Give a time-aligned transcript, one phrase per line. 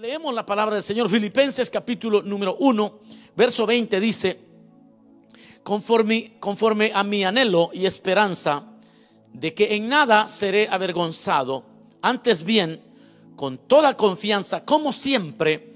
[0.00, 3.00] Leemos la palabra del Señor, Filipenses capítulo número 1,
[3.36, 4.40] verso 20 dice,
[5.62, 8.64] conforme, conforme a mi anhelo y esperanza
[9.30, 11.66] de que en nada seré avergonzado,
[12.00, 12.80] antes bien,
[13.36, 15.74] con toda confianza, como siempre,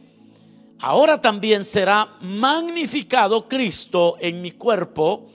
[0.78, 5.28] ahora también será magnificado Cristo en mi cuerpo,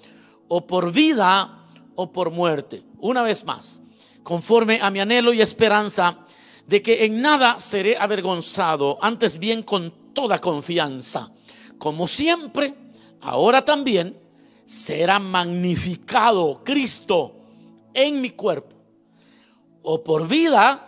[0.48, 2.82] o por vida o por muerte.
[2.98, 3.84] Una vez más,
[4.24, 6.26] conforme a mi anhelo y esperanza,
[6.70, 11.32] de que en nada seré avergonzado, antes bien con toda confianza.
[11.80, 12.76] Como siempre,
[13.22, 14.16] ahora también
[14.68, 17.34] será magnificado Cristo
[17.92, 18.76] en mi cuerpo,
[19.82, 20.86] o por vida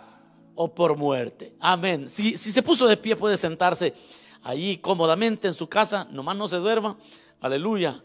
[0.54, 1.56] o por muerte.
[1.58, 2.08] Amén.
[2.08, 3.92] Si, si se puso de pie, puede sentarse
[4.44, 6.96] allí cómodamente en su casa, nomás no se duerma.
[7.40, 8.00] Aleluya.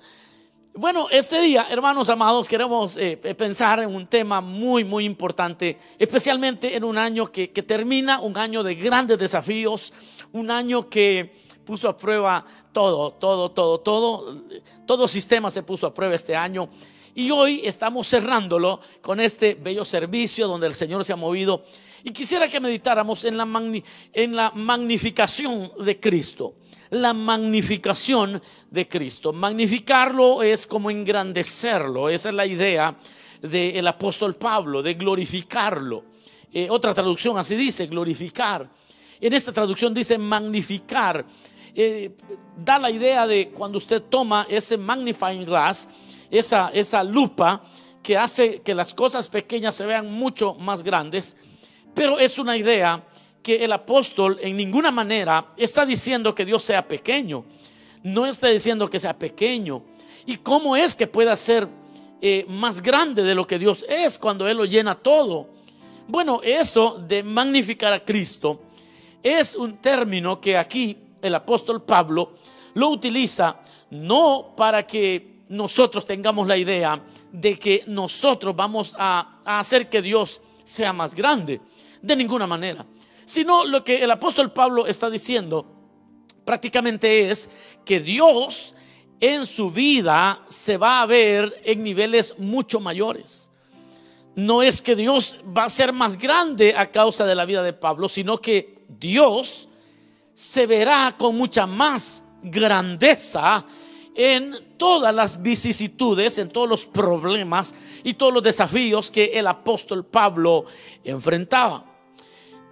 [0.77, 6.76] Bueno, este día, hermanos amados, queremos eh, pensar en un tema muy, muy importante, especialmente
[6.76, 9.91] en un año que, termina, un año de grandes desafíos,
[10.34, 11.34] un año que
[11.66, 14.44] puso a prueba todo, todo, todo, todo,
[14.86, 16.70] todo sistema se puso a prueba este año.
[17.18, 21.64] Y hoy estamos cerrándolo con este bello servicio donde el Señor se ha movido.
[22.04, 23.72] Y quisiera que meditáramos en la,
[24.14, 26.54] en la magnificación de Cristo
[26.92, 29.34] la magnificación de Cristo.
[29.34, 32.95] Magnificarlo es como engrandecerlo, esa es la idea
[33.42, 36.06] del apóstol Pablo, de glorificarlo.
[36.54, 38.70] Eh, otra traducción así dice, glorificar.
[39.20, 41.26] En esta traducción dice magnificar.
[41.76, 42.16] Eh,
[42.56, 45.90] da la idea de cuando usted toma ese magnifying glass,
[46.31, 47.61] esa, esa lupa
[48.03, 51.36] que hace que las cosas pequeñas se vean mucho más grandes,
[51.94, 53.03] pero es una idea
[53.44, 57.45] que el apóstol en ninguna manera está diciendo que Dios sea pequeño.
[58.03, 59.83] No está diciendo que sea pequeño.
[60.25, 61.67] ¿Y cómo es que pueda ser
[62.22, 65.50] eh, más grande de lo que Dios es cuando Él lo llena todo?
[66.08, 68.61] Bueno, eso de magnificar a Cristo
[69.23, 72.36] es un término que aquí el apóstol Pablo
[72.73, 79.89] lo utiliza no para que nosotros tengamos la idea de que nosotros vamos a hacer
[79.89, 81.61] que Dios sea más grande.
[82.02, 82.86] De ninguna manera
[83.27, 85.66] sino lo que el apóstol Pablo está diciendo
[86.45, 87.49] prácticamente es
[87.83, 88.73] que Dios
[89.20, 93.50] en su vida se va a ver en niveles mucho mayores.
[94.33, 97.73] No es que Dios va a ser más grande a causa de la vida de
[97.73, 99.67] Pablo, sino que Dios
[100.33, 103.66] se verá con mucha más grandeza
[104.17, 107.73] en todas las vicisitudes, en todos los problemas
[108.04, 110.66] y todos los desafíos que el apóstol Pablo
[111.04, 111.86] enfrentaba.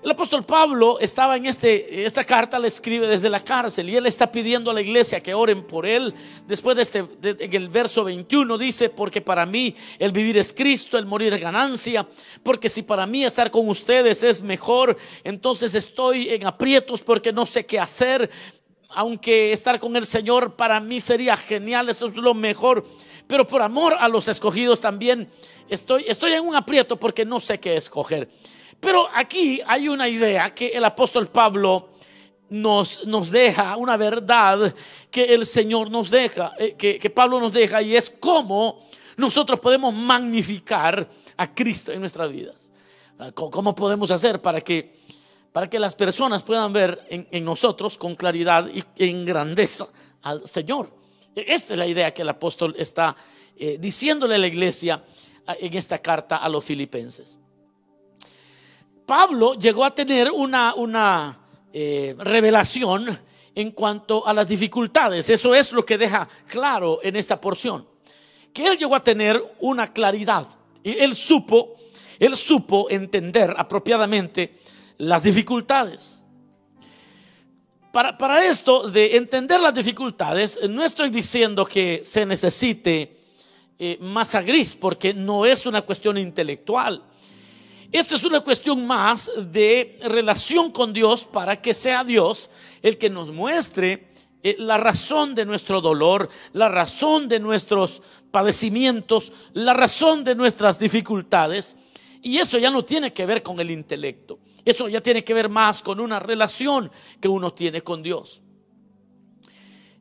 [0.03, 4.05] El apóstol Pablo estaba en este, esta carta, la escribe desde la cárcel y él
[4.05, 6.13] está pidiendo a la iglesia que oren por él.
[6.47, 10.99] Después de este, en el verso 21 dice, porque para mí el vivir es Cristo,
[10.99, 12.07] el morir es ganancia,
[12.43, 17.47] porque si para mí estar con ustedes es mejor, entonces estoy en aprietos porque no
[17.47, 18.29] sé qué hacer.
[18.95, 22.85] Aunque estar con el Señor para mí sería genial, eso es lo mejor.
[23.27, 25.29] Pero por amor a los escogidos también
[25.69, 28.29] estoy, estoy en un aprieto porque no sé qué escoger.
[28.79, 31.89] Pero aquí hay una idea que el apóstol Pablo
[32.49, 34.73] nos, nos deja, una verdad
[35.09, 38.85] que el Señor nos deja, eh, que, Pablo nos deja, y es cómo
[39.17, 41.07] nosotros podemos magnificar
[41.37, 42.71] a Cristo en nuestras vidas.
[43.17, 44.99] Ah, ¿Cómo podemos hacer para que,
[45.55, 49.87] para que las personas puedan ver en, nosotros con claridad y en grandeza
[50.21, 50.91] al Señor?
[51.33, 53.15] E, esta es la idea que el apóstol está
[53.55, 55.01] eh, diciéndole a la iglesia
[55.47, 57.37] en esta carta a los filipenses.
[59.05, 61.39] Pablo llegó a tener una, una
[61.71, 63.17] eh, revelación
[63.55, 65.29] en cuanto a las dificultades.
[65.29, 67.87] Eso es lo que deja claro en esta porción.
[68.51, 70.45] Que él llegó a tener una claridad.
[70.83, 71.77] Y él supo,
[72.19, 74.65] él supo entender apropiadamente
[74.97, 76.21] las dificultades.
[77.91, 83.21] Para, para, esto de entender las dificultades, no estoy diciendo que se necesite
[83.79, 87.03] eh, masa gris, porque no es una cuestión intelectual
[87.91, 92.49] esto es una cuestión más de relación con Dios para que sea Dios
[92.81, 94.09] el que nos muestre
[94.43, 100.77] eh, la razón de nuestro dolor, la razón de nuestros padecimientos, la razón de nuestras
[100.77, 101.77] dificultades.
[102.21, 104.39] Y eso ya no tiene que ver con el intelecto.
[104.65, 106.91] Eso ya tiene que ver más con una relación
[107.21, 108.41] que uno tiene con Dios.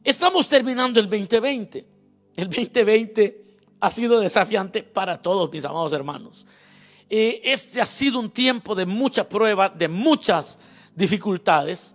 [0.03, 1.87] Estamos terminando el 2020.
[2.35, 3.45] El 2020
[3.81, 6.47] ha sido desafiante para todos mis amados hermanos
[7.09, 10.59] este ha sido un tiempo de mucha prueba, de muchas
[10.95, 11.95] dificultades.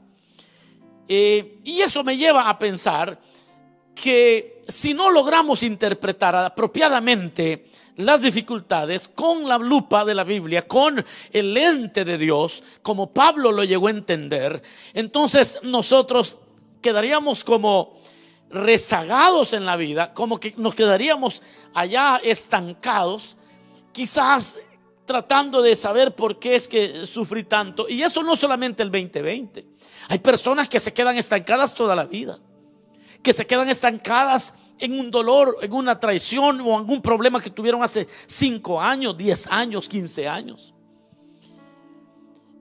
[1.07, 3.19] Eh, y eso me lleva a pensar
[3.95, 7.65] que si no logramos interpretar apropiadamente
[7.99, 13.51] las dificultades con la lupa de la Biblia, con el lente de Dios, como Pablo
[13.51, 14.61] lo llegó a entender,
[14.93, 16.39] entonces nosotros
[16.81, 17.99] quedaríamos como
[18.49, 21.41] rezagados en la vida, como que nos quedaríamos
[21.73, 23.37] allá estancados,
[23.91, 24.59] quizás
[25.05, 27.89] tratando de saber por qué es que sufrí tanto.
[27.89, 29.65] Y eso no solamente el 2020.
[30.07, 32.37] Hay personas que se quedan estancadas toda la vida,
[33.21, 37.83] que se quedan estancadas en un dolor, en una traición o algún problema que tuvieron
[37.83, 40.73] hace 5 años, 10 años, 15 años.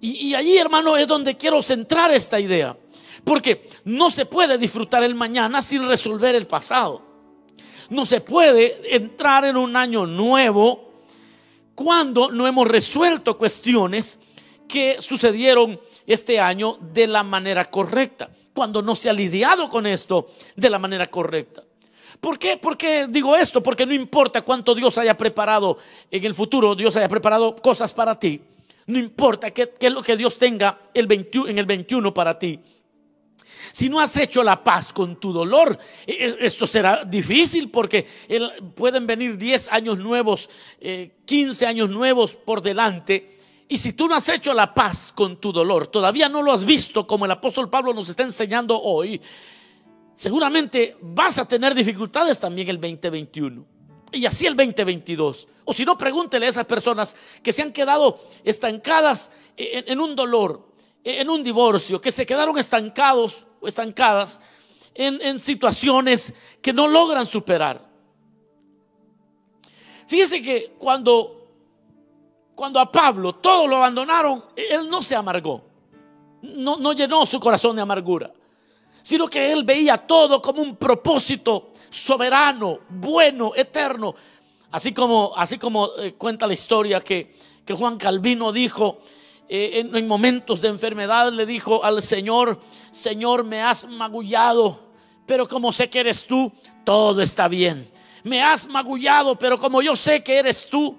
[0.01, 2.77] Y, y allí, hermano, es donde quiero centrar esta idea.
[3.25, 7.03] Porque no se puede disfrutar el mañana sin resolver el pasado.
[7.89, 10.89] No se puede entrar en un año nuevo
[11.75, 14.19] cuando no hemos resuelto cuestiones
[14.67, 18.31] que sucedieron este año de la manera correcta.
[18.59, 20.27] Cuando no se ha lidiado con esto
[20.57, 21.63] de la manera correcta.
[22.21, 22.57] ¿Por qué?
[22.57, 23.63] ¿Por qué digo esto?
[23.63, 25.79] Porque no importa cuánto Dios haya preparado
[26.11, 28.41] en el futuro, Dios haya preparado cosas para ti.
[28.87, 31.07] No importa qué, es lo que Dios tenga el
[31.47, 32.59] en el 21 para ti.
[33.71, 38.09] Si no has hecho la paz con tu dolor, e, e, esto será difícil porque
[38.75, 40.51] pueden venir 10 años nuevos,
[41.27, 43.38] 15 eh, años nuevos por delante.
[43.69, 46.65] Y si tú no has hecho la paz con tu dolor, todavía no lo has
[46.65, 49.21] visto como el apóstol Pablo nos está enseñando hoy,
[50.15, 53.79] seguramente vas a tener dificultades también el 2021
[54.13, 55.49] y así el 2022.
[55.65, 60.73] O si no, pregúntele a esas personas que se han quedado estancadas en, un dolor,
[61.05, 64.41] en un divorcio, que se quedaron estancados o estancadas
[64.95, 66.33] en, en situaciones
[66.63, 67.87] que no logran superar.
[70.07, 71.38] Fíjese que cuando,
[72.59, 75.63] cuando a Pablo todos lo abandonaron, él no se amargó,
[76.43, 78.33] no, no llenó su corazón de amargura
[79.09, 84.15] sino que él veía todo como un propósito soberano, bueno, eterno.
[84.71, 87.35] Así como, así como eh, cuenta la historia que,
[87.65, 88.99] que Juan Calvino dijo
[89.49, 92.61] eh, en, en, momentos de enfermedad, le dijo al Señor,
[92.91, 94.79] Señor, me has magullado,
[95.25, 96.53] pero como sé que eres tú,
[96.85, 97.91] todo está bien.
[98.25, 100.99] Me has magullado, pero como yo sé que eres tú,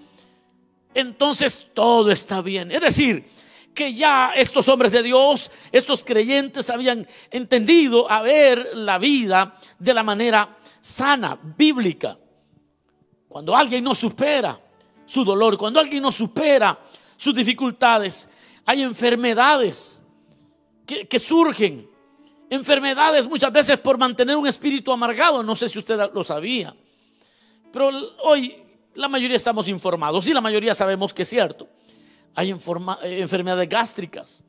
[0.94, 2.72] entonces todo está bien.
[2.72, 3.26] Es decir,
[3.74, 9.94] que ya estos hombres de Dios, estos creyentes habían entendido a ver la vida de
[9.94, 12.18] la manera sana, bíblica.
[13.28, 14.60] Cuando alguien no supera
[15.06, 16.80] su dolor, cuando alguien no supera
[17.16, 18.28] sus dificultades,
[18.66, 20.02] hay enfermedades
[20.86, 21.90] que, que surgen.
[22.50, 25.44] Enfermedades muchas veces por mantener un espíritu amargado.
[25.44, 26.76] No sé si usted lo sabía.
[27.72, 27.92] Pero
[28.24, 28.56] hoy
[28.96, 31.68] la mayoría estamos informados y la mayoría sabemos que es cierto
[32.36, 34.44] hay eh, enfermedades gástricas,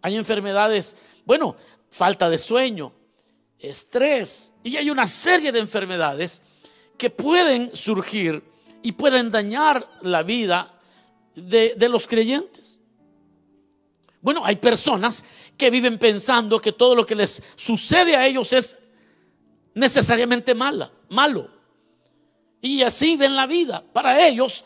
[0.00, 1.56] hay enfermedades, bueno,
[1.90, 2.92] falta de sueño,
[3.58, 6.42] estrés, y hay una serie de enfermedades
[6.96, 8.42] que pueden surgir
[8.82, 10.78] y pueden dañar la vida
[11.34, 12.80] de, de los creyentes.
[14.20, 15.24] Bueno, hay personas
[15.56, 18.78] que viven pensando que todo lo que les sucede a ellos es
[19.74, 21.50] necesariamente mala, malo.
[22.62, 23.84] Y así ven la vida.
[23.92, 24.64] Para ellos,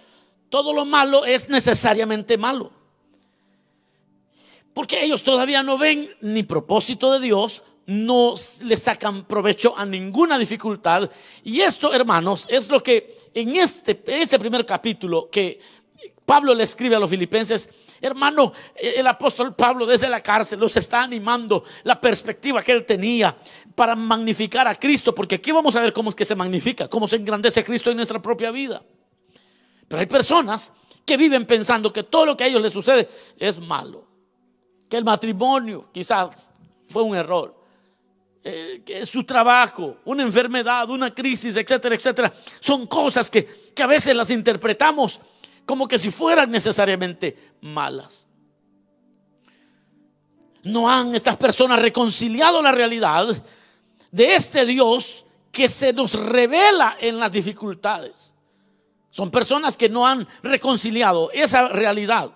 [0.48, 2.70] todo lo malo es necesariamente malo.
[4.74, 10.38] Porque ellos todavía no ven ni propósito de Dios, no le sacan provecho a ninguna
[10.38, 11.10] dificultad.
[11.42, 15.58] Y esto, hermanos, es lo que en este, este primer capítulo que
[16.26, 17.70] Pablo le escribe a los filipenses,
[18.00, 23.36] hermano, el apóstol Pablo desde la cárcel los está animando la perspectiva que él tenía
[23.74, 27.06] para magnificar a Cristo, porque aquí vamos a ver cómo es que se magnifica, cómo
[27.08, 28.82] se engrandece Cristo en nuestra propia vida.
[29.88, 30.72] Pero hay personas
[31.04, 34.06] que viven pensando que todo lo que a ellos les sucede es malo.
[34.88, 36.50] Que el matrimonio quizás
[36.88, 37.56] fue un error.
[38.42, 42.32] Eh, que su trabajo, una enfermedad, una crisis, etcétera, etcétera.
[42.60, 45.20] Son cosas que, que a veces las interpretamos
[45.66, 48.28] como que si fueran necesariamente malas.
[50.62, 53.26] No han estas personas reconciliado la realidad
[54.10, 58.34] de este Dios que se nos revela en las dificultades.
[59.10, 62.30] Son personas que no han reconciliado esa realidad.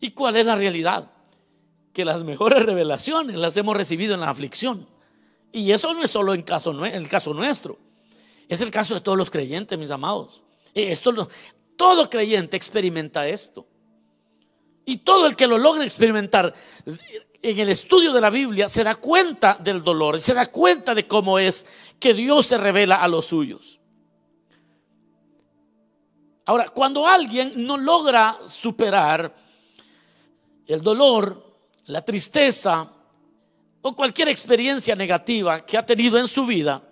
[0.00, 1.10] ¿Y cuál es la realidad?
[1.92, 4.86] Que las mejores revelaciones las hemos recibido en la aflicción.
[5.52, 7.78] Y eso no es solo en, caso, el caso nuestro.
[8.48, 10.42] Es el caso de todos los creyentes, mis amados.
[10.74, 11.28] Esto,
[11.76, 13.66] todo creyente experimenta esto.
[14.84, 16.52] Y todo el que lo logra experimentar
[17.42, 21.06] en el estudio de la Biblia se da cuenta del dolor, se da cuenta de
[21.06, 21.66] cómo es
[21.98, 23.80] que Dios se revela a los suyos.
[26.44, 29.34] Ahora, cuando alguien no logra superar
[30.66, 31.52] el dolor,
[31.86, 32.90] la tristeza
[33.80, 36.82] o cualquier experiencia negativa que ha tenido en su vida,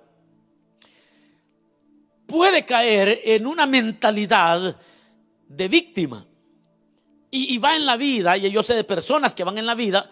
[2.30, 4.76] puede caer en una mentalidad
[5.48, 6.24] de víctima.
[7.32, 10.08] Y, va en la vida, y yo sé de personas que van en la vida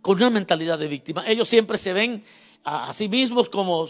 [0.00, 1.22] con una mentalidad de víctima.
[1.26, 2.24] Ellos siempre se ven
[2.64, 3.86] a, sí mismos como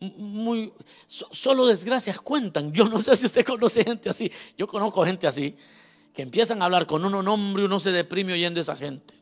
[0.00, 0.72] muy,
[1.08, 2.72] solo desgracias cuentan.
[2.72, 4.32] Yo no sé si usted conoce gente así.
[4.56, 5.54] Yo conozco gente así
[6.14, 9.14] que empiezan a hablar con uno nombre, uno se deprime oyendo a esa gente.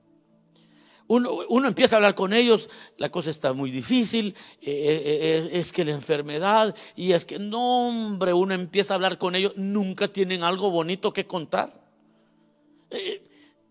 [1.13, 4.29] Uno, empieza a hablar con ellos, la cosa está muy difícil,
[4.61, 8.97] eh, eh, eh, es que la enfermedad, y es que, no, hombre, uno empieza a
[8.97, 11.73] hablar con ellos, nunca tienen algo bonito que contar.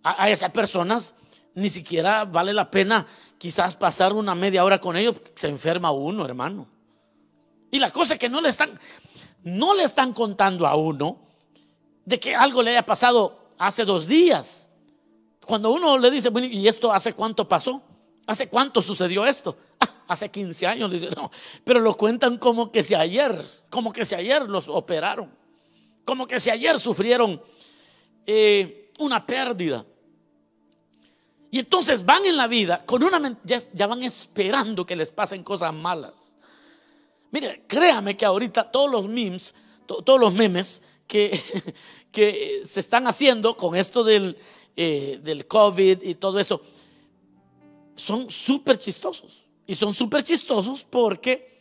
[0.03, 1.13] a, a esas personas
[1.53, 6.25] ni siquiera vale la pena quizás pasar una media hora con ellos, se enferma uno,
[6.25, 6.67] hermano.
[7.71, 8.77] Y la cosa es que no le están,
[9.43, 11.19] no le están contando a uno
[12.03, 14.68] de que algo le haya pasado hace dos días.
[15.49, 17.81] Cuando uno le dice, bueno, ¿y esto hace cuánto pasó?
[18.27, 19.57] ¿Hace cuánto sucedió esto?
[19.79, 21.31] Ah, hace 15 años, le dice, no,
[21.63, 25.35] pero lo cuentan como que si ayer, como que si ayer los operaron,
[26.05, 27.41] como que si ayer sufrieron
[28.27, 29.83] eh, una pérdida.
[31.49, 35.43] Y entonces van en la vida con una ya, ya van esperando que les pasen
[35.43, 36.35] cosas malas.
[37.31, 39.55] Mire, créame que ahorita todos los memes,
[39.87, 41.41] todos los memes que,
[42.11, 44.37] que se están haciendo con esto del,
[44.75, 46.61] eh, del COVID y todo eso,
[47.95, 49.45] son súper chistosos.
[49.65, 51.59] Y son súper chistosos porque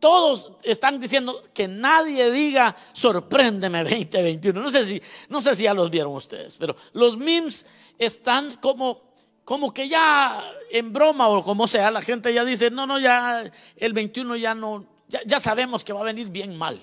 [0.00, 4.60] todos están diciendo que nadie diga sorpréndeme 2021.
[4.60, 7.66] No sé si, no sé si ya los vieron ustedes, pero los memes
[7.98, 9.12] están como
[9.44, 13.42] como que ya en broma o como sea, la gente ya dice, no, no, ya
[13.76, 14.86] el 21 ya no,
[15.26, 16.82] ya, sabemos que va a venir bien mal.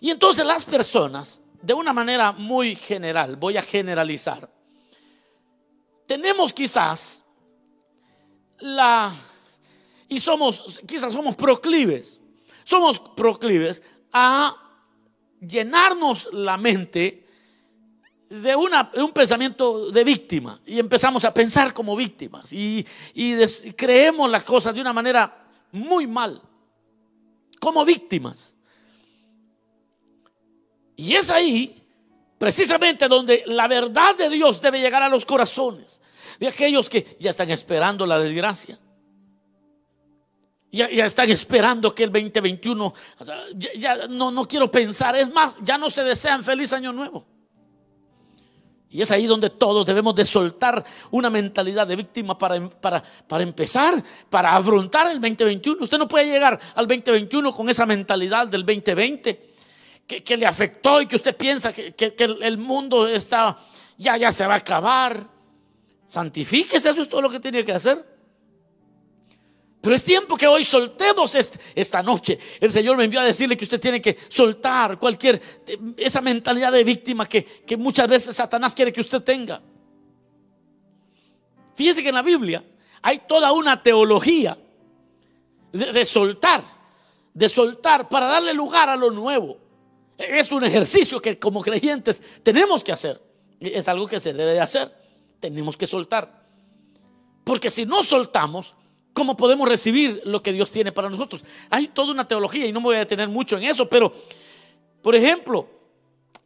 [0.00, 4.50] Y entonces las personas, de una manera muy general, voy a generalizar,
[6.06, 7.24] tenemos quizás
[8.58, 9.14] la,
[10.08, 12.20] y somos, quizás somos proclives,
[12.64, 14.56] somos proclives a
[15.40, 17.24] llenarnos la mente
[18.28, 22.86] de, una, un pensamiento de víctima y empezamos a pensar como víctimas y,
[23.76, 26.40] creemos las cosas de una manera muy mal,
[27.60, 28.56] como víctimas.
[31.02, 31.82] Y es ahí
[32.38, 36.00] precisamente donde la verdad de Dios debe llegar a los corazones
[36.38, 38.78] de aquellos que ya están esperando la desgracia.
[40.70, 42.94] Ya, ya están esperando que el 2021,
[43.76, 47.26] ya, no, no quiero pensar, es más, ya no se desean feliz año nuevo.
[48.88, 53.42] Y es ahí donde todos debemos de soltar una mentalidad de víctima para, para, para,
[53.42, 55.82] empezar, para afrontar el 2021.
[55.82, 59.51] Usted no puede llegar al 2021 con esa mentalidad del 2020
[60.06, 63.56] que, que le afectó y que usted piensa que, que, el mundo está,
[63.96, 65.26] ya, ya se va a acabar.
[66.06, 68.12] Santifíquese, eso es todo lo que tiene que hacer.
[69.82, 71.34] Pero es tiempo que hoy soltemos
[71.74, 72.38] esta noche.
[72.60, 75.42] El Señor me envió a decirle que usted tiene que soltar cualquier,
[75.96, 79.60] esa mentalidad de víctima que, que muchas veces Satanás quiere que usted tenga.
[81.74, 82.64] Fíjese que en la Biblia
[83.02, 84.56] hay toda una teología
[85.72, 86.62] de, de soltar,
[87.34, 89.61] de soltar para darle lugar a lo nuevo.
[90.28, 93.20] Es un ejercicio que como creyentes tenemos que hacer.
[93.60, 94.94] Es algo que se debe de hacer.
[95.40, 96.42] Tenemos que soltar.
[97.44, 98.74] Porque si no soltamos,
[99.14, 101.44] ¿Cómo podemos recibir lo que Dios tiene para nosotros?
[101.68, 104.10] Hay toda una teología y no me voy a detener mucho en eso, pero,
[105.02, 105.68] por ejemplo,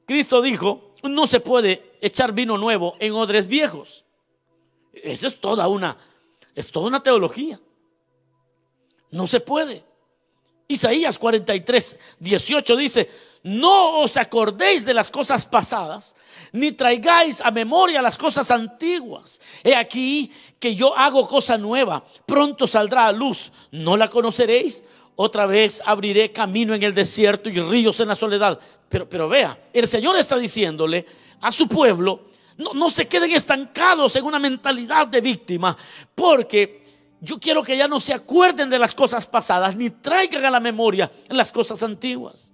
[0.04, 4.04] Cristo dijo, no se puede echar vino nuevo en odres viejos.
[4.92, 5.96] Esa es toda una,
[6.54, 7.60] es toda una teología.
[9.10, 9.84] No se puede.
[10.68, 13.08] Isaías 43, 18 dice,
[13.44, 16.16] no os acordéis de las cosas pasadas,
[16.50, 19.40] ni traigáis a memoria las cosas antiguas.
[19.62, 24.82] He aquí que yo hago cosa nueva, pronto saldrá a luz, ¿no la conoceréis?
[25.14, 28.58] Otra vez abriré camino en el desierto y ríos en la soledad.
[28.88, 31.06] Pero, pero vea, el Señor está diciéndole
[31.40, 35.76] a su pueblo, no, no se queden estancados en una mentalidad de víctima,
[36.14, 36.85] porque
[37.20, 40.60] yo quiero que ya no se acuerden de las cosas pasadas, ni traigan a la
[40.60, 42.52] memoria las cosas antiguas.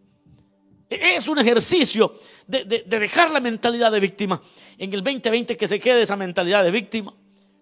[0.88, 2.14] Es un ejercicio
[2.46, 4.40] de, dejar la mentalidad de víctima.
[4.78, 7.14] En el 2020 que se quede esa mentalidad de víctima.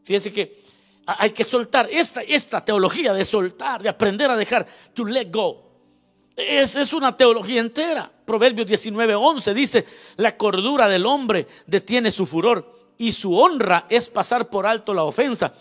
[0.03, 0.63] Fíjese que
[1.07, 5.71] hay que soltar esta, esta teología de soltar, de aprender a dejar, to let go.
[6.37, 8.11] Es, es una teología entera.
[8.25, 14.09] Proverbios 19, 11 dice, la cordura del hombre detiene su furor y su honra es
[14.11, 15.55] pasar por alto la ofensa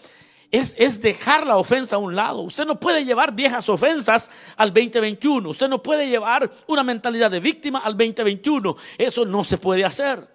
[0.52, 2.42] es, dejar la ofensa a un lado.
[2.42, 5.50] Usted no puede llevar viejas ofensas al 2021.
[5.50, 8.76] Usted no puede llevar una mentalidad de víctima al 2021.
[8.98, 10.28] Eso no se puede hacer.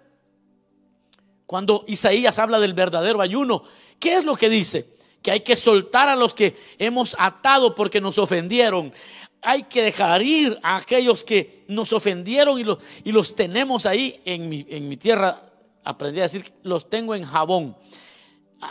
[1.45, 3.63] Cuando Isaías habla del verdadero ayuno,
[3.99, 4.95] ¿qué es lo que dice?
[5.25, 8.93] que hay que soltar a los que hemos atado porque nos ofendieron.
[9.41, 14.21] Hay que dejar ir a aquellos que nos ofendieron y los, y los tenemos ahí
[14.23, 15.41] en mi, en mi tierra.
[15.83, 17.75] Aprendí a decir, los tengo en jabón.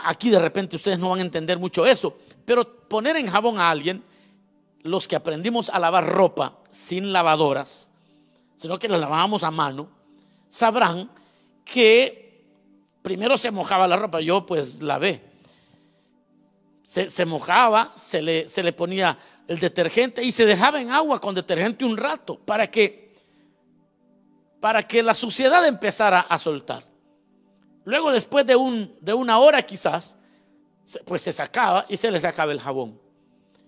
[0.03, 3.69] Aquí de repente ustedes no van a entender mucho eso, pero poner en jabón a
[3.69, 4.03] alguien,
[4.81, 7.89] los que aprendimos a lavar ropa sin lavadoras,
[8.55, 9.89] sino que la lavábamos a mano,
[10.47, 11.09] sabrán
[11.63, 12.45] que
[13.01, 15.21] primero se mojaba la ropa, yo pues lavé.
[16.83, 21.19] Se, se mojaba, se le, se le ponía el detergente y se dejaba en agua
[21.19, 23.15] con detergente un rato para que,
[24.59, 26.94] para que la suciedad empezara a soltar.
[27.85, 30.17] Luego, después de, un, de una hora quizás,
[31.05, 32.99] pues se sacaba y se le sacaba el jabón.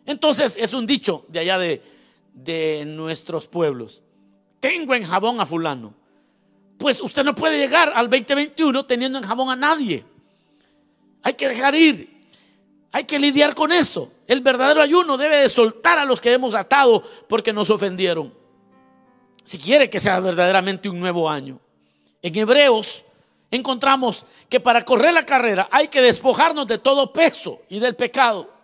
[0.05, 1.81] Entonces es un dicho de allá de,
[2.33, 4.03] de nuestros pueblos.
[4.59, 5.93] Tengo en jabón a fulano.
[6.77, 10.03] Pues usted no puede llegar al 2021 teniendo en jabón a nadie.
[11.23, 12.17] Hay que dejar ir.
[12.91, 14.11] Hay que lidiar con eso.
[14.27, 18.33] El verdadero ayuno debe de soltar a los que hemos atado porque nos ofendieron.
[19.43, 21.59] Si quiere que sea verdaderamente un nuevo año.
[22.21, 23.05] En Hebreos
[23.51, 28.57] encontramos que para correr la carrera hay que despojarnos de todo peso y del pecado.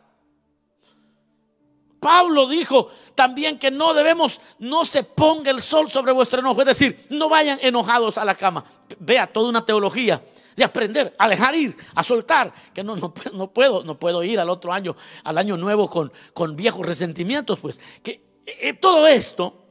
[2.00, 6.68] Pablo dijo también que no debemos, no se ponga el sol sobre vuestro enojo, es
[6.68, 8.64] decir, no vayan enojados a la cama.
[9.00, 10.22] Vea toda una teología
[10.56, 13.14] de aprender a dejar ir, a soltar, que no, no,
[13.54, 17.80] puedo, no puedo ir al otro año, al año nuevo con, con viejos resentimientos, pues
[18.04, 19.66] que eh, todo esto,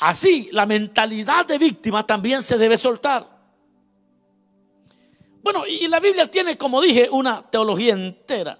[0.00, 3.41] así la mentalidad de víctima también se debe soltar.
[5.42, 8.58] Bueno, y la Biblia tiene, como dije, una teología entera.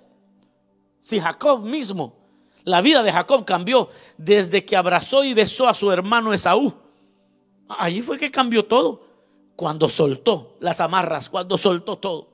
[1.00, 2.16] Si Jacob mismo,
[2.64, 6.74] la vida de Jacob cambió desde que abrazó y besó a su hermano Esaú.
[7.68, 9.12] Ahí fue que cambió todo.
[9.54, 12.28] Cuando soltó las amarras, cuando soltó todo.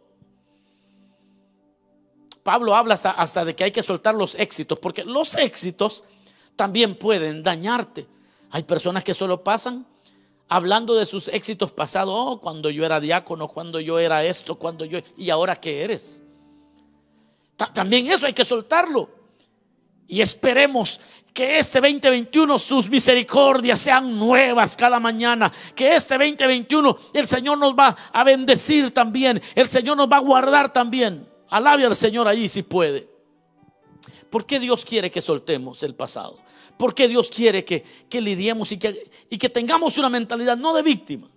[2.43, 6.05] Pablo habla hasta, hasta de que hay que soltar los éxitos, porque los éxitos
[6.57, 8.07] también pueden dañarte.
[8.51, 9.87] Hay personas que solo pasan
[10.49, 14.85] hablando de sus éxitos pasados, oh, cuando yo era diácono, cuando yo era esto, cuando
[14.85, 16.21] yo, y ahora qué eres.
[17.75, 19.11] También eso hay que soltarlo.
[20.07, 21.01] Y esperemos
[21.35, 25.53] que este 2021 sus misericordias sean nuevas cada mañana.
[25.75, 29.43] Que este 2021 el Señor nos va a bendecir también.
[29.55, 31.29] El Señor nos va a guardar también.
[31.51, 33.11] Alabe al Señor allí si puede.
[34.31, 36.39] ¿Por qué Dios quiere que soltemos el pasado?
[36.79, 40.83] ¿Por qué Dios quiere que, lidiemos y que, y que tengamos una mentalidad no de
[40.83, 41.29] víctima?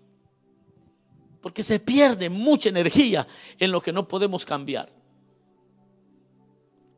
[1.41, 3.27] Porque se pierde mucha energía
[3.57, 4.87] en lo que no podemos cambiar.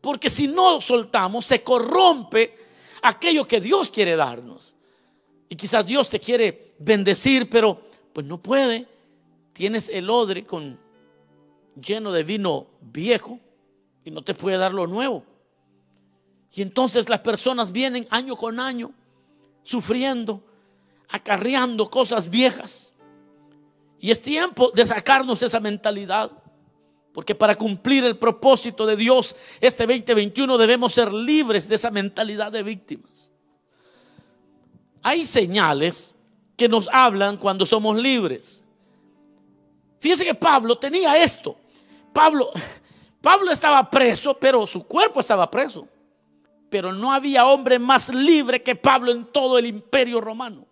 [0.02, 2.58] Porque si no soltamos, se corrompe
[3.04, 4.76] aquello que Dios quiere darnos.
[5.48, 7.80] Y quizás Dios te quiere bendecir, pero
[8.12, 8.86] pues no puede.
[9.54, 10.78] Tienes el odre con
[11.82, 13.40] lleno de vino viejo
[14.04, 15.24] y no te puede dar lo nuevo.
[16.56, 18.92] Y entonces las personas vienen año con año
[19.64, 20.44] sufriendo,
[21.10, 22.94] acarreando cosas viejas.
[24.00, 26.30] Y es tiempo de sacarnos esa mentalidad.
[27.12, 32.52] Porque para cumplir el propósito de Dios este 2021 debemos ser libres de esa mentalidad
[32.52, 33.32] de víctimas.
[35.02, 36.14] Hay señales
[36.56, 38.64] que nos hablan cuando somos libres.
[40.00, 41.58] Fíjese que Pablo tenía esto.
[42.14, 42.52] Pablo,
[43.22, 45.88] Pablo estaba preso, pero su cuerpo estaba preso
[46.74, 50.66] pero no había hombre más libre que Pablo en todo el imperio romano.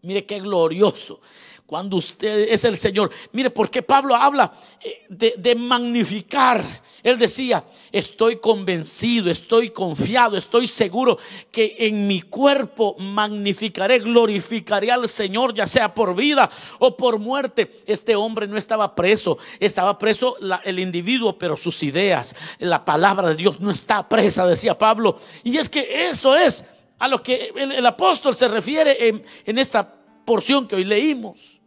[0.00, 1.20] Mire qué glorioso
[1.68, 3.10] cuando usted es el Señor.
[3.32, 4.50] Mire, porque Pablo habla
[4.82, 6.64] eh, de, magnificar.
[7.02, 11.18] Él decía, estoy convencido, estoy confiado, estoy seguro
[11.52, 17.82] que en mi cuerpo magnificaré, glorificaré al Señor, ya sea por vida o por muerte.
[17.84, 23.36] Este hombre no estaba preso, estaba preso el individuo, pero sus ideas, la palabra de
[23.36, 25.18] Dios no está presa, decía Pablo.
[25.44, 26.64] Y es que eso es
[26.98, 31.57] a lo que el, apóstol se refiere en, en esta porción que hoy leímos.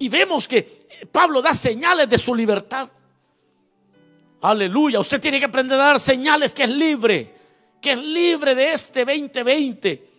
[0.00, 0.80] Y vemos que
[1.12, 2.88] Pablo da señales de su libertad.
[4.40, 4.98] Aleluya.
[4.98, 7.34] Usted tiene que aprender a dar señales que es libre.
[7.82, 10.10] Que es libre de este 2020.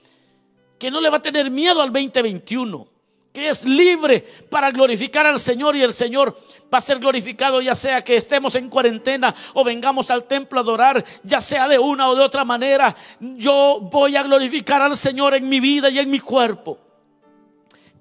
[0.77, 2.87] Que no le va a tener miedo al 2021.
[3.33, 6.37] Que es libre para glorificar al Señor y el Señor
[6.71, 10.63] va a ser glorificado ya sea que estemos en cuarentena o vengamos al templo a
[10.63, 12.95] adorar, ya sea de una o de otra manera.
[13.19, 16.90] Yo voy a glorificar al Señor en mi vida y en mi cuerpo.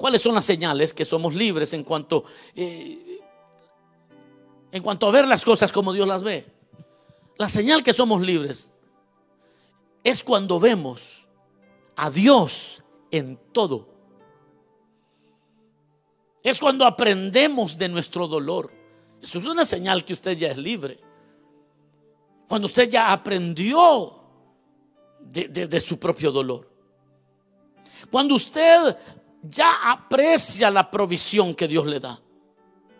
[0.01, 2.25] ¿Cuáles son las señales que somos libres en cuanto,
[2.57, 3.21] eh,
[4.73, 6.47] en cuanto a ver las cosas como Dios las ve?
[7.37, 8.73] La señal que somos libres
[10.03, 11.29] es cuando vemos
[11.97, 13.91] a Dios en todo.
[16.43, 18.73] Es cuando aprendemos de nuestro dolor.
[19.21, 20.99] Eso es una señal que usted ya es libre.
[22.49, 24.19] Cuando usted ya aprendió
[25.21, 26.71] de, su propio dolor.
[28.11, 28.97] Cuando usted
[29.43, 32.19] ya aprecia la provisión que Dios le da.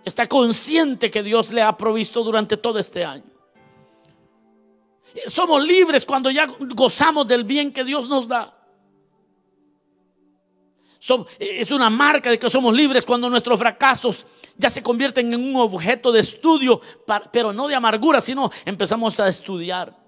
[0.05, 3.25] Está consciente que Dios le ha provisto durante todo este año.
[5.27, 8.57] Somos libres cuando ya gozamos del bien que Dios nos da.
[11.39, 14.27] es una marca de que somos libres cuando nuestros fracasos
[14.57, 16.81] ya se convierten en un objeto de estudio,
[17.33, 19.99] pero no de amargura, sino empezamos a estudiar.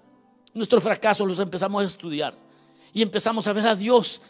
[0.53, 2.35] Nuestros fracasos los empezamos a estudiar
[2.93, 4.21] y empezamos a ver a Dios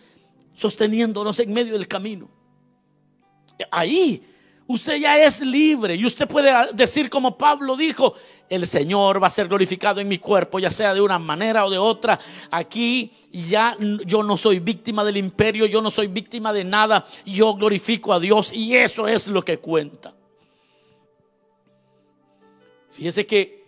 [0.53, 2.29] sosteniéndonos en medio del camino.
[3.71, 4.21] Ahí
[4.67, 8.13] usted ya es libre y usted puede decir como Pablo dijo,
[8.49, 11.69] el Señor va a ser glorificado en mi cuerpo, ya sea de una manera o
[11.69, 12.19] de otra.
[12.51, 17.55] Aquí ya yo no soy víctima del imperio, yo no soy víctima de nada, yo
[17.55, 20.15] glorifico a Dios y eso es lo que cuenta.
[22.91, 23.63] Fíjese que,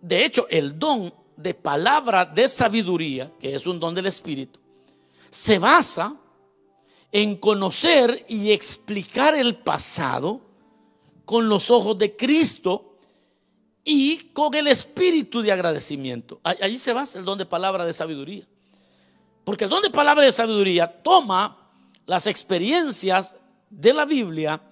[0.00, 4.58] de hecho, el don de palabra de sabiduría, que es un don del Espíritu,
[5.36, 6.16] se basa
[7.12, 10.40] en conocer y explicar el pasado
[11.26, 12.96] con los ojos de Cristo
[13.84, 16.40] y con el espíritu de agradecimiento.
[16.42, 18.44] Allí se basa el don de palabra de sabiduría.
[19.44, 21.68] Porque el don de palabra de sabiduría toma
[22.06, 23.36] las experiencias
[23.68, 24.62] de la Biblia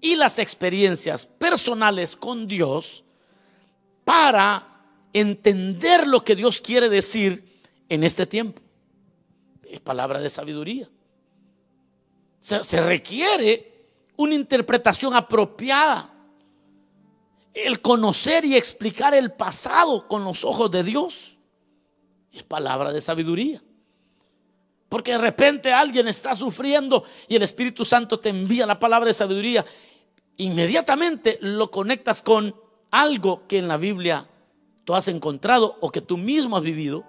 [0.00, 3.04] y las experiencias personales con Dios
[4.06, 7.60] para entender lo que Dios quiere decir
[7.90, 8.63] en este tiempo.
[9.74, 10.88] Es palabra de sabiduría.
[12.38, 16.14] Se, requiere una interpretación apropiada.
[17.52, 21.38] El conocer y explicar el pasado con los ojos de Dios.
[22.30, 23.64] Es palabra de sabiduría.
[24.88, 29.14] Porque de repente alguien está sufriendo y el Espíritu Santo te envía la palabra de
[29.14, 29.64] sabiduría.
[30.36, 32.54] Inmediatamente lo conectas con
[32.92, 34.30] algo que en la Biblia
[34.84, 37.04] tú has encontrado o que tú mismo has vivido,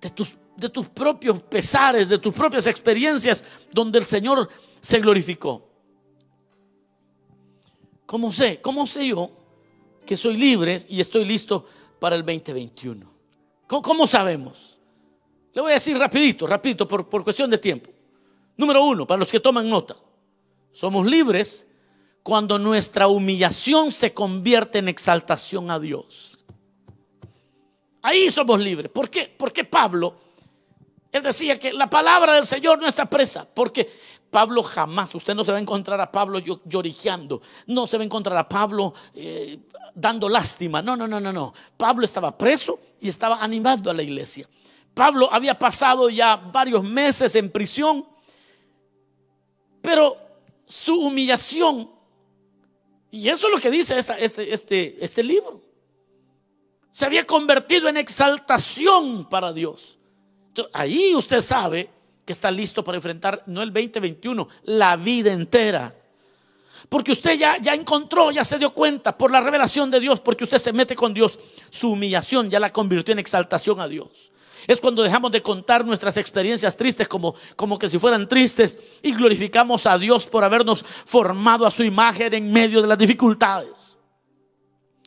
[0.00, 3.42] de tus, de tus propios pesares, de tus propias experiencias,
[3.72, 4.48] donde el Señor
[4.80, 5.68] se glorificó.
[8.06, 8.60] ¿Cómo sé?
[8.60, 9.30] ¿Cómo sé yo
[10.04, 11.64] que soy libre y estoy listo
[11.98, 13.10] para el 2021?
[13.66, 14.78] ¿Cómo, sabemos?
[15.52, 17.90] Le voy a decir rapidito, rapidito, por, por cuestión de tiempo.
[18.56, 19.96] Número uno, para los que toman nota,
[20.72, 21.66] somos libres
[22.22, 26.44] cuando nuestra humillación se convierte en exaltación a Dios.
[28.02, 28.90] Ahí somos libres.
[28.90, 29.32] ¿Por qué?
[29.36, 30.16] Porque Pablo,
[31.12, 33.48] él decía que la palabra del Señor no está presa.
[33.52, 33.90] Porque
[34.30, 38.04] Pablo jamás, usted no se va a encontrar a Pablo lloriqueando, no se va a
[38.04, 39.58] encontrar a Pablo eh,
[39.94, 40.82] dando lástima.
[40.82, 41.52] No, no, no, no, no.
[41.76, 44.48] Pablo estaba preso y estaba animando a la iglesia.
[44.94, 48.06] Pablo había pasado ya varios meses en prisión,
[49.80, 50.16] pero
[50.66, 51.90] su humillación,
[53.10, 55.70] y eso es lo que dice este, este, este libro
[56.90, 59.98] se había convertido en exaltación para Dios.
[60.72, 61.90] Ahí usted sabe
[62.24, 65.94] que está listo para enfrentar no el 2021, la vida entera.
[66.88, 70.44] Porque usted ya, ya encontró, ya se dio cuenta por la revelación de Dios, porque
[70.44, 71.38] usted se mete con Dios,
[71.70, 74.32] su humillación ya la convirtió en exaltación a Dios.
[74.66, 79.12] Es cuando dejamos de contar nuestras experiencias tristes como, como que si fueran tristes y
[79.12, 83.98] glorificamos a Dios por habernos formado a su imagen en medio de las dificultades.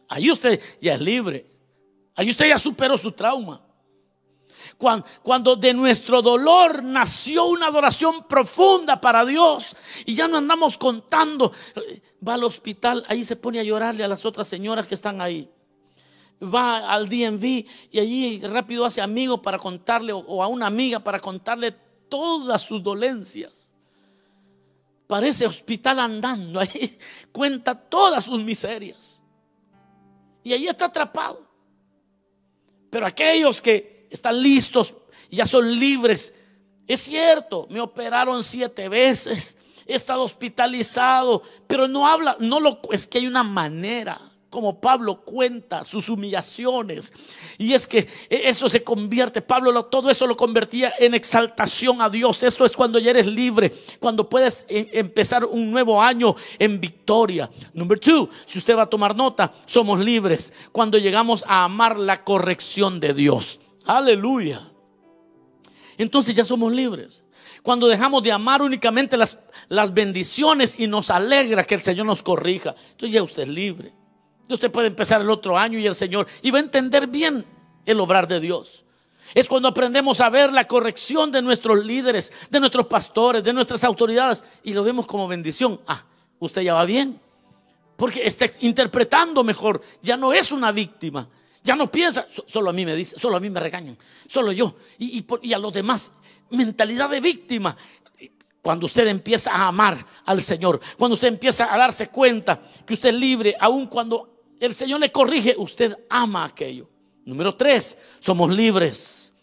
[0.08, 1.48] Ahí usted ya es libre.
[2.16, 3.66] Ahí usted ya superó su trauma.
[5.22, 11.52] Cuando, de nuestro dolor nació una adoración profunda para Dios y ya no andamos contando,
[12.28, 15.50] va al hospital, ahí se pone a llorarle a las otras señoras que están ahí.
[16.44, 21.20] Va al DMV y allí rápido hace amigo para contarle o a una amiga para
[21.20, 21.72] contarle
[22.10, 23.72] todas sus dolencias.
[25.08, 26.98] Parece hospital andando, ahí
[27.32, 29.22] cuenta todas sus miserias.
[30.44, 31.48] Y ahí está atrapado.
[32.90, 34.94] Pero aquellos que están listos
[35.34, 36.34] ya son libres,
[36.88, 43.08] es cierto, me operaron siete veces, he estado hospitalizado, pero no habla, no lo, es
[43.08, 47.12] que hay una manera como Pablo cuenta sus humillaciones.
[47.58, 52.44] Y es que eso se convierte, Pablo todo eso lo convertía en exaltación a Dios.
[52.44, 57.50] Esto es cuando ya eres libre, cuando puedes em, empezar un nuevo año en victoria.
[57.74, 62.24] Número dos, si usted va a tomar nota, somos libres cuando llegamos a amar la
[62.24, 63.60] corrección de Dios.
[63.86, 64.62] Aleluya.
[65.98, 67.24] Entonces ya somos libres.
[67.62, 72.24] Cuando dejamos de amar únicamente las, las bendiciones y nos alegra que el Señor nos
[72.24, 72.76] corrija.
[72.92, 73.94] Entonces ya usted es libre.
[74.50, 77.46] Usted puede empezar el otro año y el Señor y va a entender bien
[77.86, 78.86] el obrar de Dios.
[79.34, 83.84] Es cuando aprendemos a ver la corrección de nuestros líderes, de nuestros pastores, de nuestras
[83.84, 85.80] autoridades y lo vemos como bendición.
[85.88, 86.04] Ah,
[86.40, 87.20] usted ya va bien.
[87.96, 89.82] Porque está interpretando mejor.
[90.02, 91.28] Ya no es una víctima.
[91.64, 93.98] Ya no piensa, solo a mí me dice, solo a mí me regañan,
[94.28, 94.76] solo yo.
[95.00, 96.12] Y, y a los demás,
[96.50, 97.76] mentalidad de víctima.
[98.62, 103.10] Cuando usted empieza a amar al Señor, cuando usted empieza a darse cuenta que usted
[103.10, 106.90] es libre, aun cuando el Señor le corrige, usted ama aquello.
[107.26, 109.34] Número tres, somos libres.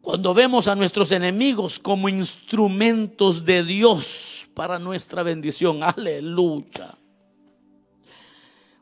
[0.00, 5.82] Cuando vemos a nuestros enemigos como instrumentos de Dios para nuestra bendición.
[5.82, 6.94] Aleluya.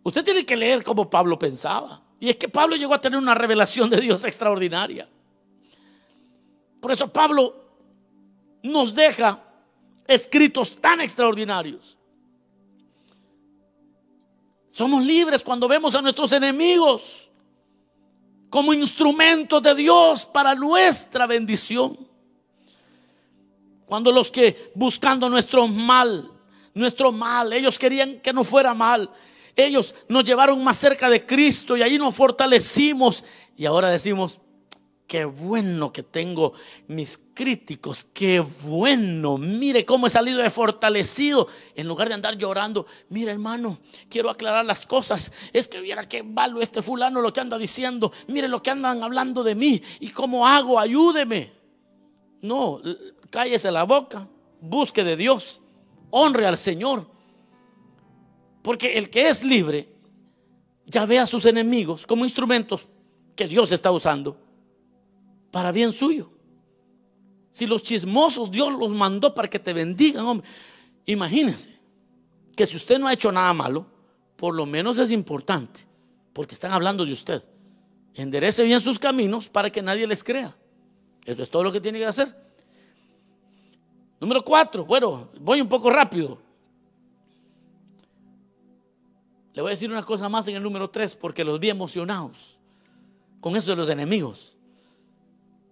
[0.02, 2.02] Usted tiene que leer como Pablo pensaba.
[2.22, 5.08] Y es que Pablo llegó a tener una revelación de Dios extraordinaria.
[6.80, 7.52] Por eso Pablo
[8.62, 9.42] nos deja
[10.06, 11.98] escritos tan extraordinarios.
[14.70, 17.28] Somos libres cuando vemos a nuestros enemigos
[18.50, 21.98] como instrumentos de Dios para nuestra bendición.
[23.85, 26.30] Cuando los que buscando nuestro mal,
[26.72, 29.11] nuestro mal, ellos querían que no fuera mal.
[29.56, 33.24] Ellos nos llevaron más cerca de Cristo y ahí nos fortalecimos.
[33.56, 34.40] Y ahora decimos,
[35.12, 36.54] qué bueno que tengo
[36.88, 42.86] mis críticos, qué bueno, mire cómo he salido de fortalecido, en lugar de andar llorando,
[43.10, 47.40] mire hermano, quiero aclarar las cosas, es que viera qué malo este fulano lo que
[47.40, 51.52] anda diciendo, mire lo que andan hablando de mí y cómo hago, ayúdeme.
[52.40, 52.80] No,
[53.28, 54.26] cállese la boca,
[54.62, 55.60] busque de Dios,
[56.08, 57.06] honre al Señor,
[58.62, 59.88] porque el que es libre
[60.87, 62.88] ya ve a sus enemigos como instrumentos
[63.37, 64.37] que Dios está usando
[65.51, 66.31] para bien suyo.
[67.51, 70.48] Si los chismosos Dios los mandó para que te bendigan, hombre,
[71.05, 71.79] imagínense
[72.57, 73.87] que si usted no ha hecho nada malo,
[74.37, 75.81] por lo menos es importante,
[76.33, 77.42] porque están hablando de usted.
[78.14, 80.55] Enderece bien sus caminos para que nadie les crea.
[81.25, 82.35] Eso es todo lo que tiene que hacer.
[84.20, 86.38] Número cuatro, bueno, voy un poco rápido.
[89.54, 92.58] Le voy a decir una cosa más en el número tres, porque los vi emocionados
[93.40, 94.56] con eso de los enemigos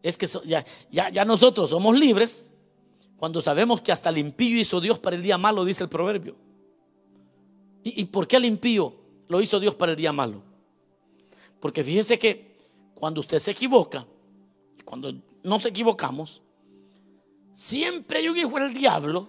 [0.02, 2.52] es que ya, ya, nosotros somos libres
[3.16, 6.34] cuando sabemos que hasta el impío hizo Dios para el día malo, dice el proverbio.
[7.82, 8.94] ¿Y, por qué el impío
[9.28, 10.42] lo hizo Dios para el día malo?
[11.60, 12.56] Porque fíjense que
[12.94, 14.06] cuando usted se equivoca,
[14.84, 16.42] cuando nos equivocamos,
[17.52, 19.28] siempre hay un hijo del diablo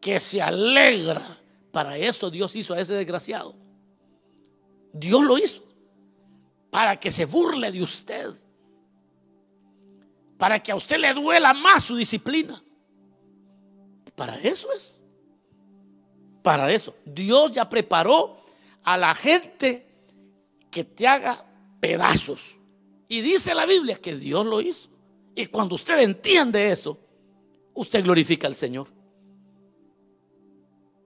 [0.00, 1.38] que se alegra.
[1.70, 3.54] Para eso Dios hizo a ese desgraciado.
[4.92, 5.62] Dios lo hizo.
[6.70, 8.34] Para que se burle de usted
[10.42, 12.60] para que a usted le duela más su disciplina.
[14.16, 14.98] Para eso es.
[16.42, 16.96] Para eso.
[17.04, 18.42] Dios ya preparó
[18.82, 19.86] a la gente
[20.68, 21.46] que te haga
[21.78, 22.56] pedazos.
[23.08, 24.88] Y dice la Biblia que Dios lo hizo.
[25.36, 26.98] Y cuando usted entiende eso,
[27.74, 28.88] usted glorifica al Señor.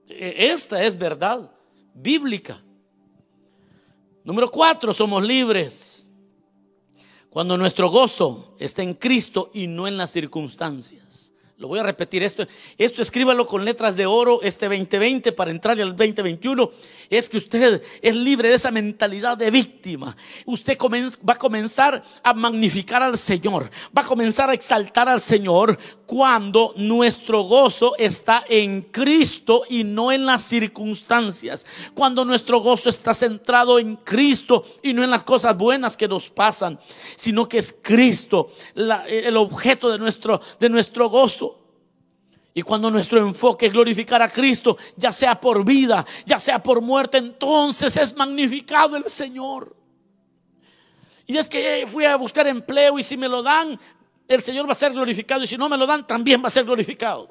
[0.09, 1.51] E, esta es verdad
[1.93, 2.59] bíblica.
[4.27, 6.05] Número cuatro, somos libres.
[7.29, 11.26] Cuando nuestro gozo está en Cristo y no en las circunstancias.
[11.59, 12.45] Lo voy a repetir esto.
[12.77, 16.69] Esto escríbalo con letras de oro este 2020 para entrar al 2021.
[17.09, 20.15] Es que usted es libre de esa mentalidad de víctima.
[20.45, 20.77] Usted
[21.27, 23.71] va a comenzar a magnificar al Señor.
[23.97, 30.11] Va a comenzar a exaltar al Señor cuando nuestro gozo está en Cristo y no
[30.11, 31.65] en las circunstancias.
[31.95, 36.29] Cuando nuestro gozo está centrado en Cristo y no en las cosas buenas que nos
[36.29, 36.79] pasan,
[37.15, 41.46] sino que es Cristo el objeto de nuestro, de nuestro gozo.
[42.57, 46.81] Y cuando nuestro enfoque es glorificar a Cristo, ya sea por vida, ya sea por
[46.81, 49.75] muerte, entonces es magnificado el Señor.
[51.27, 53.79] Y es que fui a buscar empleo y si me lo dan,
[54.27, 55.43] el Señor va a ser glorificado.
[55.43, 57.29] Y si no me lo dan, también va a ser glorificado.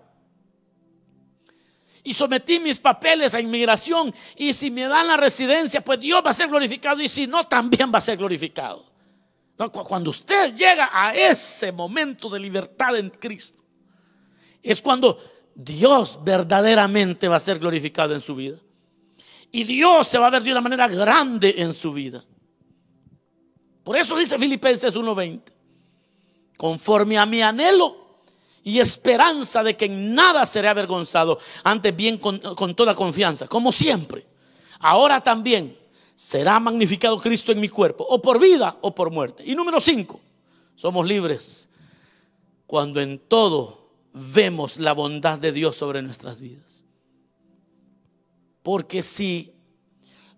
[2.04, 4.14] Y sometí mis papeles a inmigración.
[4.36, 7.02] Y si me dan la residencia, pues Dios va a ser glorificado.
[7.02, 8.84] Y si no, también va a ser glorificado.
[9.88, 13.65] Cuando usted llega a ese momento de libertad en Cristo,
[14.70, 15.18] es cuando
[15.54, 18.58] Dios verdaderamente va a ser glorificado en su vida.
[19.50, 22.22] Y Dios se va a ver de una manera grande en su vida.
[23.82, 25.40] Por eso dice Filipenses 1:20,
[26.56, 28.06] conforme a mi anhelo
[28.66, 32.40] y esperanza de que en nada seré avergonzado, antes bien con,
[32.74, 34.26] toda confianza, como siempre.
[34.80, 35.78] Ahora también
[36.16, 39.44] será magnificado Cristo en mi cuerpo, o por vida o por muerte.
[39.46, 40.20] Y número 5,
[40.74, 41.68] somos libres
[42.66, 43.85] cuando en todo
[44.16, 46.84] vemos la bondad de Dios sobre nuestras vidas.
[48.62, 49.52] Porque si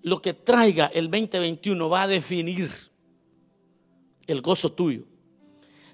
[0.03, 2.71] lo que traiga el 2021 va a definir
[4.27, 5.05] el gozo tuyo,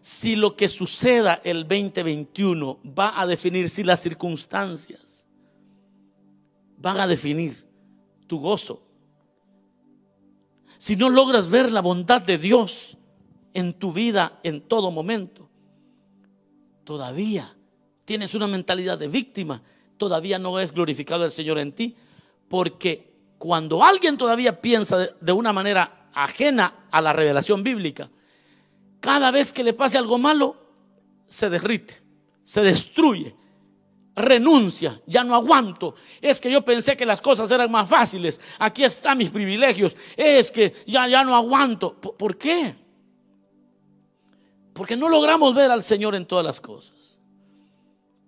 [0.00, 5.28] si lo que suceda el 2021 va a definir, si las circunstancias
[6.78, 7.66] van a definir
[8.26, 8.82] tu gozo,
[10.78, 12.96] si no logras ver la bondad de Dios
[13.52, 15.48] en tu vida en todo momento,
[16.84, 17.53] todavía
[18.04, 19.62] tienes una mentalidad de víctima,
[19.96, 21.96] todavía no es glorificado el Señor en ti,
[22.48, 28.10] porque cuando alguien todavía piensa de, una manera ajena a la revelación bíblica,
[29.00, 30.56] cada vez que le pase algo malo,
[31.26, 32.00] se derrite,
[32.44, 33.34] se destruye,
[34.14, 35.94] renuncia, ya no aguanto.
[36.20, 38.40] Es que yo pensé que las cosas eran más fáciles.
[38.58, 39.96] Aquí están mis privilegios.
[40.16, 41.94] Es que ya, ya no aguanto.
[41.94, 42.74] ¿Por qué?
[44.72, 47.03] Porque no logramos ver al Señor en todas las cosas.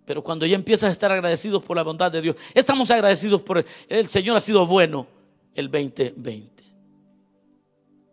[0.07, 3.59] Pero cuando ya empiezas a estar agradecidos por la bondad de Dios, estamos agradecidos por
[3.59, 5.07] el, el Señor ha sido bueno
[5.55, 6.64] el 2020.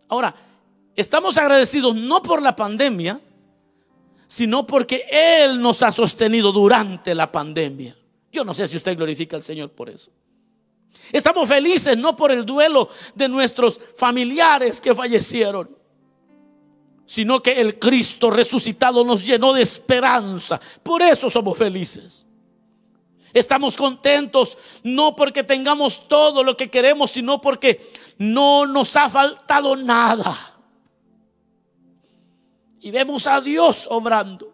[0.09, 0.33] Ahora,
[0.95, 3.21] estamos agradecidos no por la pandemia,
[4.27, 7.95] sino porque Él nos ha sostenido durante la pandemia.
[8.31, 10.11] Yo no sé si usted glorifica al Señor por eso.
[11.11, 15.69] Estamos felices no por el duelo de nuestros familiares que fallecieron,
[17.13, 20.59] sino que el Cristo resucitado nos llenó de esperanza.
[20.81, 22.25] Por eso somos felices.
[23.31, 29.75] Estamos contentos no porque tengamos todo lo que queremos, sino porque no nos ha faltado
[29.75, 30.35] nada
[32.81, 34.51] y vemos a Dios obrando.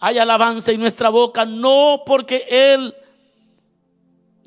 [0.00, 2.94] Hay alabanza en nuestra boca, no porque Él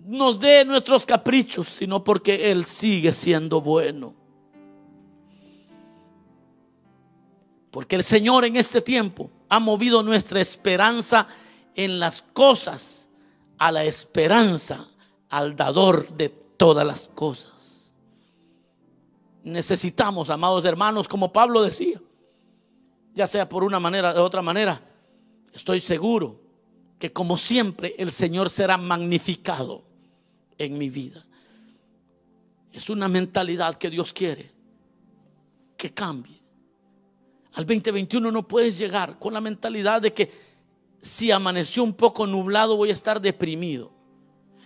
[0.05, 4.26] nos dé nuestros caprichos, sino porque Él sigue siendo bueno.
[7.71, 11.27] Porque el Señor en este tiempo ha movido nuestra esperanza
[11.75, 13.09] en las cosas
[13.57, 14.87] a la esperanza
[15.29, 17.57] al dador de todas las cosas
[19.47, 22.01] necesitamos, amados hermanos, como Pablo decía,
[23.13, 24.81] ya sea por una manera o de otra manera,
[25.53, 26.39] estoy seguro
[26.99, 29.83] que como siempre el Señor será magnificado
[30.57, 31.25] en mi vida.
[32.73, 34.51] Es una mentalidad que Dios quiere
[35.77, 36.36] que cambie.
[37.57, 40.31] Al 2021 no puedes llegar con la mentalidad de que
[41.01, 43.91] si amaneció un poco nublado voy a estar deprimido.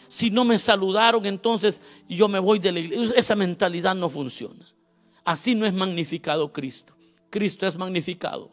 [0.10, 3.15] Si no me saludaron, entonces yo me voy de la iglesia.
[3.15, 4.65] Esa mentalidad no funciona.
[5.23, 6.93] Así no es magnificado Cristo.
[7.30, 8.51] Cristo es magnificado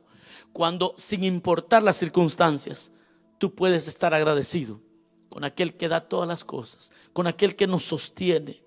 [0.53, 2.93] cuando sin importar las circunstancias,
[3.39, 4.81] tú puedes estar agradecido
[5.29, 8.63] con aquel que da todas las cosas, con aquel que nos sostiene.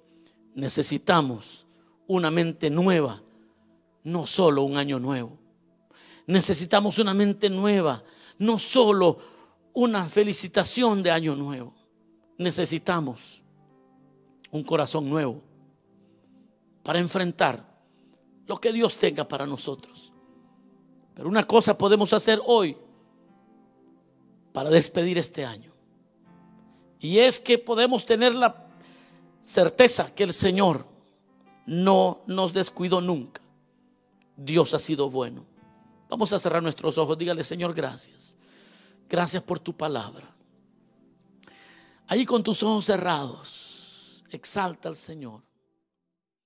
[0.53, 1.65] Necesitamos
[2.07, 3.21] una mente nueva,
[4.03, 5.40] no solo un año nuevo.
[6.31, 8.01] Necesitamos una mente nueva,
[8.37, 9.17] no solo
[9.73, 11.73] una felicitación de año nuevo.
[12.37, 13.43] Necesitamos
[14.49, 15.41] un corazón nuevo
[16.83, 17.69] para enfrentar
[18.47, 20.13] lo que Dios tenga para nosotros.
[21.13, 22.77] Pero una cosa podemos hacer hoy
[24.53, 25.73] para despedir este año.
[27.01, 28.69] Y es que podemos tener la
[29.41, 30.85] certeza que el Señor
[31.65, 33.41] no nos descuidó nunca.
[34.37, 35.50] Dios ha sido bueno.
[36.11, 37.17] Vamos a cerrar nuestros ojos.
[37.17, 38.35] Dígale, Señor, gracias.
[39.07, 40.27] Gracias por tu palabra.
[42.05, 45.41] Ahí con tus ojos cerrados, exalta al Señor.